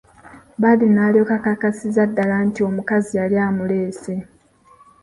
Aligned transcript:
Badru 0.61 0.87
n'alyoka 0.93 1.33
akakasiza 1.39 2.01
ddala 2.09 2.35
nti 2.47 2.59
oukazi 2.69 3.11
yali 3.19 3.37
amulese.. 3.47 4.13